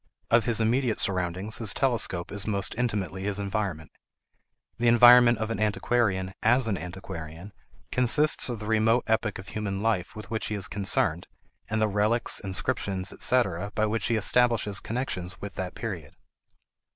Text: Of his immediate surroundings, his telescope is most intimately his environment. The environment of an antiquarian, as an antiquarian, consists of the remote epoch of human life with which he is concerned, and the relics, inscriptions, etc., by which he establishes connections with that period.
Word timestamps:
Of 0.31 0.45
his 0.45 0.59
immediate 0.59 0.99
surroundings, 0.99 1.59
his 1.59 1.75
telescope 1.75 2.31
is 2.31 2.47
most 2.47 2.73
intimately 2.75 3.21
his 3.21 3.37
environment. 3.37 3.91
The 4.79 4.87
environment 4.87 5.37
of 5.37 5.51
an 5.51 5.59
antiquarian, 5.59 6.33
as 6.41 6.67
an 6.67 6.75
antiquarian, 6.75 7.53
consists 7.91 8.49
of 8.49 8.57
the 8.57 8.65
remote 8.65 9.03
epoch 9.05 9.37
of 9.37 9.49
human 9.49 9.83
life 9.83 10.15
with 10.15 10.31
which 10.31 10.47
he 10.47 10.55
is 10.55 10.67
concerned, 10.67 11.27
and 11.69 11.79
the 11.79 11.87
relics, 11.87 12.39
inscriptions, 12.39 13.13
etc., 13.13 13.71
by 13.75 13.85
which 13.85 14.07
he 14.07 14.15
establishes 14.15 14.79
connections 14.79 15.39
with 15.39 15.53
that 15.53 15.75
period. 15.75 16.15